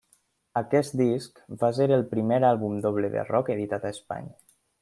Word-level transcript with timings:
Aquest 0.61 0.95
disc 1.01 1.43
va 1.65 1.69
ser 1.79 1.87
el 1.99 2.05
primer 2.15 2.41
àlbum 2.49 2.81
doble 2.89 3.15
de 3.19 3.29
rock 3.31 3.55
editat 3.61 3.87
a 3.91 3.97
Espanya. 3.99 4.39